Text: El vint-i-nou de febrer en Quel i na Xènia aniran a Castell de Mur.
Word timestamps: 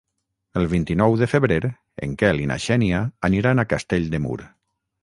El 0.61 0.63
vint-i-nou 0.71 1.17
de 1.21 1.27
febrer 1.33 1.59
en 2.09 2.17
Quel 2.23 2.43
i 2.45 2.49
na 2.53 2.59
Xènia 2.67 3.05
aniran 3.31 3.67
a 3.67 3.69
Castell 3.77 4.15
de 4.17 4.27
Mur. 4.27 4.43